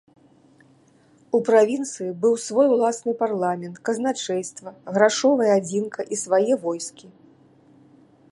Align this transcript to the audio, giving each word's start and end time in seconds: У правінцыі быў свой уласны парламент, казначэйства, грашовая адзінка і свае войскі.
У 1.39 1.39
правінцыі 1.49 2.07
быў 2.23 2.33
свой 2.45 2.67
уласны 2.77 3.11
парламент, 3.21 3.75
казначэйства, 3.89 4.69
грашовая 4.95 5.51
адзінка 5.59 6.01
і 6.17 6.19
свае 6.25 6.53
войскі. 6.67 7.07